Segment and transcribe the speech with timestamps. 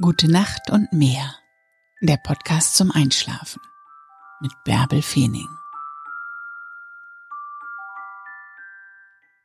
[0.00, 1.34] Gute Nacht und mehr.
[2.00, 3.60] Der Podcast zum Einschlafen
[4.40, 5.50] mit Bärbel Feening.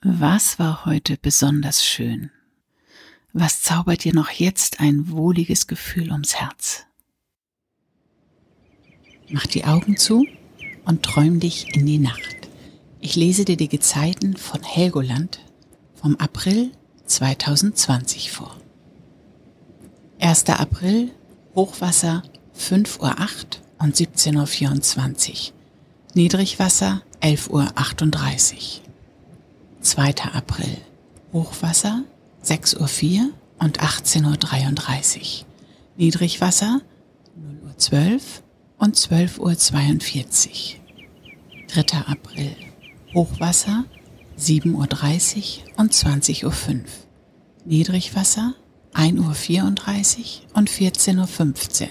[0.02, 2.31] Was war heute besonders schön?
[3.33, 6.86] Was zaubert dir noch jetzt ein wohliges Gefühl ums Herz?
[9.29, 10.25] Mach die Augen zu
[10.86, 12.48] und träum dich in die Nacht.
[13.02, 15.41] Ich lese dir die Gezeiten von Helgoland
[15.93, 16.71] vom April
[17.05, 18.55] 2020 vor.
[20.20, 20.49] 1.
[20.49, 21.12] April,
[21.53, 22.23] Hochwasser
[22.57, 23.13] 5.08 Uhr
[23.80, 25.53] und 17.24 Uhr.
[26.16, 28.81] Niedrigwasser 11.38 Uhr.
[29.81, 30.16] 2.
[30.34, 30.77] April,
[31.34, 32.03] Hochwasser
[32.43, 35.45] 6.04 Uhr und 18.33 Uhr.
[35.98, 36.81] Niedrigwasser
[37.77, 38.20] 0.12 Uhr
[38.79, 41.84] und 12.42 Uhr.
[41.84, 41.98] 3.
[42.07, 42.55] April,
[43.13, 43.85] Hochwasser
[44.40, 46.81] 7.30 Uhr und 20.05 Uhr.
[47.65, 48.55] Niedrigwasser
[48.97, 51.87] 1.34 Uhr und 14.15 Uhr.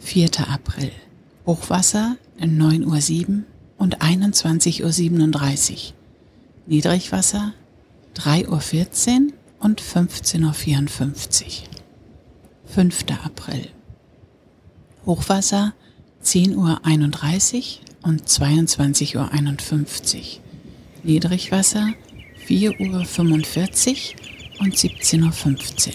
[0.00, 0.48] 4.
[0.48, 0.90] April.
[1.46, 3.44] Hochwasser 9.07 Uhr
[3.78, 5.78] und 21.37 Uhr.
[6.66, 7.52] Niedrigwasser
[8.16, 11.50] 3.14 Uhr und 15.54 Uhr.
[12.66, 13.04] 5.
[13.24, 13.68] April.
[15.06, 15.72] Hochwasser
[16.24, 20.42] 10.31 Uhr und 22.51 Uhr.
[21.04, 21.92] Niedrigwasser
[22.48, 22.74] 4.45
[24.14, 25.94] Uhr und 17.15 Uhr.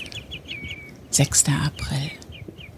[1.09, 1.43] 6.
[1.65, 2.11] April.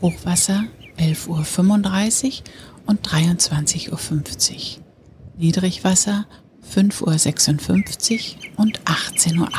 [0.01, 0.65] Hochwasser
[0.97, 2.43] 11.35 Uhr
[2.87, 4.83] und 23.50 Uhr.
[5.37, 6.25] Niedrigwasser
[6.75, 9.49] 5.56 Uhr und 18.18 Uhr.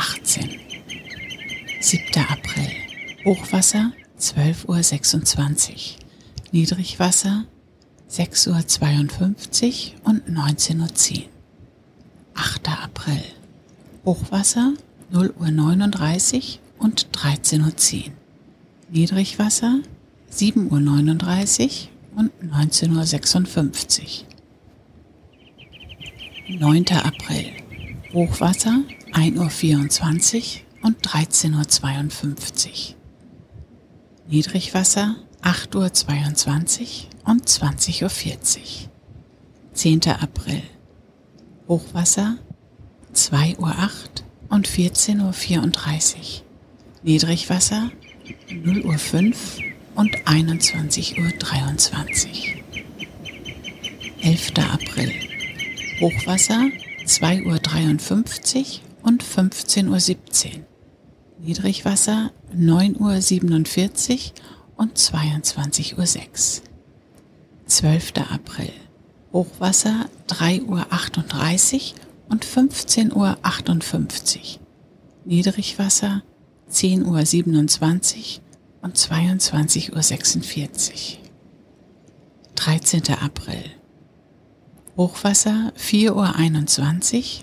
[1.79, 2.25] 7.
[2.29, 2.71] April.
[3.25, 5.77] Hochwasser 12.26 Uhr.
[6.51, 7.45] Niedrigwasser
[8.09, 11.23] 6.52 Uhr und 19.10 Uhr.
[12.35, 12.69] 8.
[12.69, 13.23] April.
[14.03, 14.73] Hochwasser
[15.11, 18.13] 0 Uhr 39 und 13.10 Uhr.
[18.89, 19.79] Niedrigwasser
[20.29, 24.23] 7 Uhr 39 und 19.56
[26.49, 26.59] Uhr.
[26.59, 26.85] 9.
[27.03, 27.51] April.
[28.13, 28.81] Hochwasser
[29.13, 32.95] 1 Uhr 24 und 13.52 Uhr.
[34.27, 38.09] Niedrigwasser 8 Uhr 22 und 20.40 Uhr.
[39.73, 40.01] 10.
[40.07, 40.63] April.
[41.67, 42.37] Hochwasser
[43.13, 46.45] 2 Uhr 8 und 14.34 Uhr.
[47.03, 47.91] Niedrigwasser
[48.49, 49.59] 0 Uhr 5
[49.95, 51.31] und 21.23 Uhr.
[54.21, 54.53] 11.
[54.57, 55.11] April.
[55.99, 56.69] Hochwasser
[57.05, 58.65] 2.53 Uhr
[59.03, 60.65] und 15.17 Uhr.
[61.39, 64.31] Niedrigwasser 9.47 Uhr
[64.77, 66.63] und 22.06 Uhr.
[67.67, 68.13] 12.
[68.31, 68.71] April.
[69.31, 74.59] Hochwasser 3.38 Uhr und 15.58 Uhr.
[75.25, 76.23] Niedrigwasser
[76.71, 78.43] 10.27 Uhr
[78.81, 81.25] und 22.46 Uhr.
[82.55, 83.03] 13.
[83.21, 83.63] April.
[84.97, 87.41] Hochwasser 4.21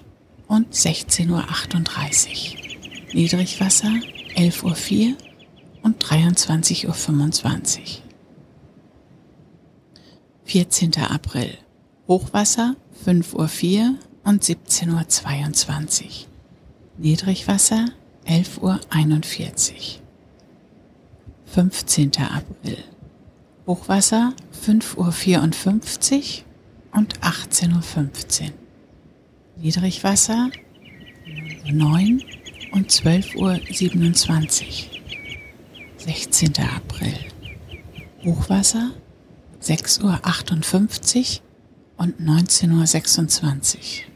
[0.48, 3.14] Uhr und 16.38 Uhr.
[3.14, 3.92] Niedrigwasser
[4.36, 5.16] 11.04 Uhr
[5.82, 8.02] und 23.25 Uhr.
[10.44, 10.96] 14.
[10.96, 11.58] April.
[12.08, 12.76] Hochwasser
[13.06, 13.34] 5.04
[13.90, 16.10] Uhr und 17.22 Uhr.
[16.98, 17.86] Niedrigwasser
[18.26, 20.02] 11.41 Uhr.
[21.46, 22.12] 15.
[22.18, 22.78] April.
[23.66, 24.34] Hochwasser
[24.66, 28.48] 5.54 Uhr und 18.15 Uhr.
[29.56, 30.50] Niedrigwasser
[31.70, 32.24] 9
[32.72, 34.92] und 12.27 Uhr.
[35.98, 36.52] 16.
[36.58, 37.14] April.
[38.24, 38.92] Hochwasser
[39.62, 41.42] 6.58 Uhr
[41.98, 44.11] und 19.26 Uhr.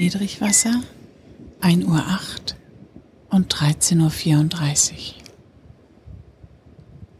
[0.00, 0.80] Niedrigwasser
[1.60, 2.56] 1 Uhr 8
[3.28, 5.14] und 13.34 Uhr.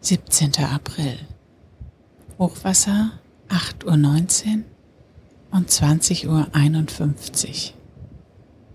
[0.01, 0.65] 17.
[0.65, 1.19] April.
[2.39, 3.13] Hochwasser
[3.51, 4.65] 8 Uhr 19
[5.51, 7.75] und 20 Uhr 51.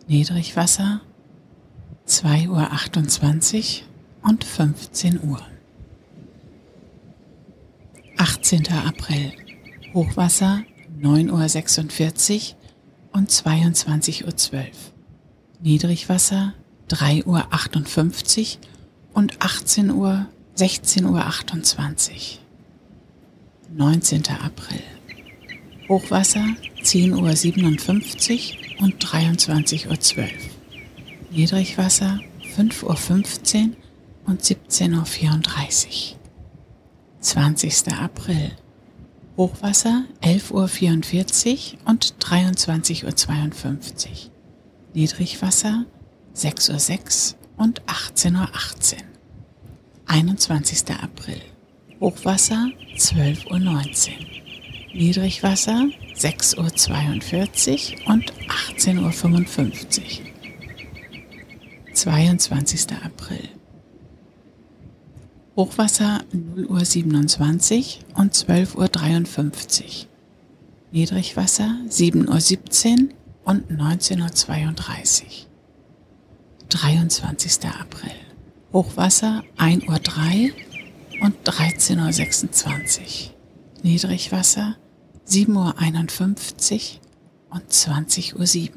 [0.07, 1.01] Niedrigwasser
[2.05, 3.87] 2 Uhr 28
[4.22, 5.41] und 15 Uhr.
[8.17, 8.67] 18.
[8.72, 9.31] April.
[9.96, 10.61] Hochwasser
[10.96, 12.55] 9 Uhr 46
[13.16, 14.64] und 22.12 Uhr.
[15.62, 16.53] Niedrigwasser
[16.90, 18.59] 3 Uhr 58
[19.14, 22.41] und 18 Uhr 16 Uhr 28.
[23.73, 24.23] 19.
[24.44, 24.82] April.
[25.88, 26.46] Hochwasser
[26.84, 30.32] 10 Uhr 57 und 23 Uhr 12.
[31.32, 32.20] Niedrigwasser
[32.53, 33.78] 5 Uhr 15
[34.26, 36.18] und 17 Uhr 34.
[37.22, 37.94] 20.
[37.94, 38.52] April.
[39.37, 44.32] Hochwasser 11.44 Uhr und 23.52 Uhr.
[44.93, 45.85] Niedrigwasser
[46.34, 48.99] 6.06 Uhr und 18.18 Uhr.
[50.05, 50.90] 21.
[51.02, 51.41] April.
[51.99, 54.26] Hochwasser 12.19 Uhr.
[54.93, 58.32] Niedrigwasser 6.42 Uhr und
[58.78, 60.26] 18.55 Uhr.
[61.93, 62.87] 22.
[63.03, 63.49] April.
[65.55, 68.90] Hochwasser 0 Uhr 27 und 12.53 Uhr.
[70.91, 73.09] Niedrigwasser 7.17 Uhr
[73.46, 75.29] und 19.32 Uhr.
[76.67, 77.66] 23.
[77.67, 78.11] April.
[78.73, 80.55] Hochwasser 1.03 Uhr
[81.22, 83.34] und 13.26 Uhr.
[83.84, 84.75] Niedrigwasser
[85.25, 85.73] 7.51 Uhr
[87.55, 88.75] und 20.07 Uhr.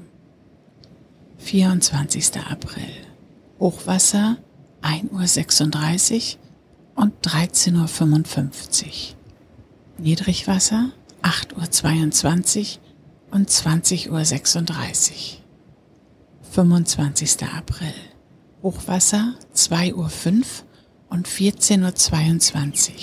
[1.39, 2.37] 24.
[2.49, 2.93] April.
[3.59, 4.37] Hochwasser
[4.83, 6.48] 1.36 Uhr
[6.99, 8.93] und 13.55 Uhr.
[9.99, 10.91] Niedrigwasser
[11.23, 12.79] 8.22
[13.31, 14.23] Uhr und 20.36 Uhr.
[16.51, 17.45] 25.
[17.57, 17.95] April.
[18.63, 20.45] Hochwasser 2.05 Uhr
[21.11, 22.97] und 14.22 Uhr.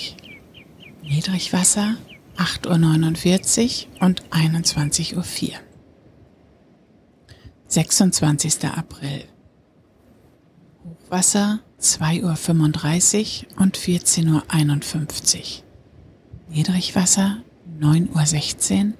[1.02, 1.96] Niedrigwasser
[2.36, 5.54] 8.49 Uhr und 21.04 Uhr.
[7.68, 8.64] 26.
[8.66, 9.24] April.
[11.04, 15.44] Hochwasser 2.35 Uhr und 14.51 Uhr.
[16.48, 17.38] Niedrigwasser
[17.80, 18.92] 9.16 Uhr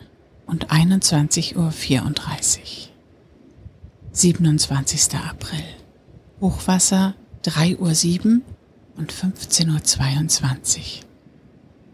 [0.46, 1.66] und 21.34 Uhr.
[4.12, 5.14] 27.
[5.14, 5.64] April.
[6.40, 7.14] Hochwasser
[7.44, 8.42] 3.07 Uhr
[8.96, 10.84] und 15.22 Uhr.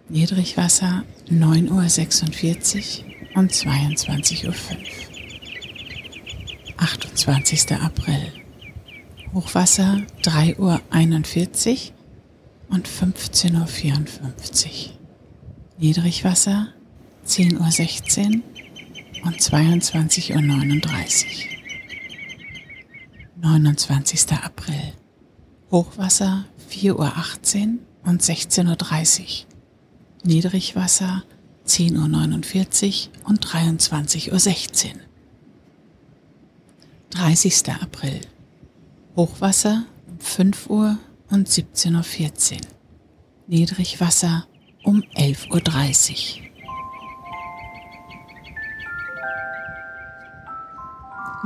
[0.09, 4.55] Niedrigwasser 9.46 Uhr und 22.05 Uhr.
[6.77, 7.73] 28.
[7.81, 8.42] April.
[9.35, 10.75] Hochwasser 3.41 Uhr
[12.69, 14.99] und 15.54 Uhr.
[15.79, 16.69] Niedrigwasser
[17.27, 21.53] 10.16 Uhr und 22.39 Uhr.
[23.41, 24.33] 29.
[24.33, 24.93] April.
[25.71, 29.47] Hochwasser 4.18 Uhr und 16.30 Uhr.
[30.25, 31.25] Niedrigwasser
[31.67, 35.01] 10.49 Uhr und 23.16 Uhr.
[37.11, 37.73] 30.
[37.81, 38.21] April.
[39.17, 40.99] Hochwasser um 5 Uhr
[41.31, 42.61] und 17.14 Uhr.
[43.47, 44.47] Niedrigwasser
[44.85, 46.49] um 11.30 Uhr.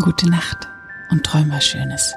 [0.05, 0.69] Gute Nacht
[1.11, 2.15] und träum was Schönes.